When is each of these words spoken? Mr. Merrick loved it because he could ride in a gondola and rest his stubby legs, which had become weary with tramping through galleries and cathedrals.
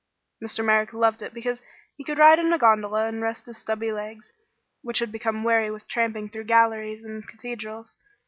Mr. 0.43 0.65
Merrick 0.65 0.93
loved 0.93 1.21
it 1.21 1.31
because 1.31 1.61
he 1.95 2.03
could 2.03 2.17
ride 2.17 2.39
in 2.39 2.51
a 2.51 2.57
gondola 2.57 3.05
and 3.05 3.21
rest 3.21 3.45
his 3.45 3.59
stubby 3.59 3.91
legs, 3.91 4.31
which 4.81 4.97
had 4.97 5.11
become 5.11 5.43
weary 5.43 5.69
with 5.69 5.87
tramping 5.87 6.27
through 6.27 6.45
galleries 6.45 7.03
and 7.05 7.27
cathedrals. 7.27 7.97